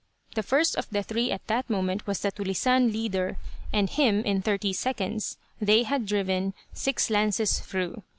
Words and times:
The 0.33 0.41
first 0.41 0.75
of 0.77 0.89
the 0.89 1.03
three 1.03 1.29
at 1.29 1.45
that 1.45 1.69
moment 1.69 2.07
was 2.07 2.21
the 2.21 2.31
"tulisane" 2.31 2.91
leader, 2.91 3.37
and 3.71 3.87
him, 3.87 4.23
in 4.23 4.41
thirty 4.41 4.73
seconds, 4.73 5.37
they 5.61 5.83
had 5.83 6.07
driven 6.07 6.55
six 6.73 7.11
lances 7.11 7.59
through. 7.59 8.01